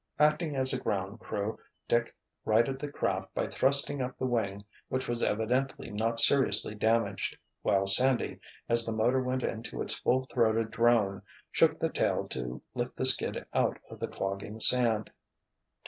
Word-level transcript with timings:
Acting 0.17 0.55
as 0.55 0.73
a 0.73 0.79
ground 0.79 1.19
crew, 1.19 1.59
Dick 1.87 2.15
righted 2.43 2.79
the 2.79 2.91
craft 2.91 3.35
by 3.35 3.45
thrusting 3.47 4.01
up 4.01 4.17
the 4.17 4.25
wing 4.25 4.63
which 4.89 5.07
was 5.07 5.21
evidently 5.21 5.91
not 5.91 6.19
seriously 6.19 6.73
damaged, 6.73 7.37
while 7.61 7.85
Sandy, 7.85 8.39
as 8.67 8.83
the 8.83 8.93
motor 8.93 9.21
went 9.21 9.43
into 9.43 9.79
its 9.79 9.99
full 9.99 10.23
throated 10.23 10.71
drone, 10.71 11.21
shook 11.51 11.77
the 11.79 11.89
tail 11.91 12.27
to 12.29 12.63
lift 12.73 12.95
the 12.95 13.05
skid 13.05 13.45
out 13.53 13.77
of 13.91 13.99
the 13.99 14.07
clogging 14.07 14.59
sand. 14.59 15.11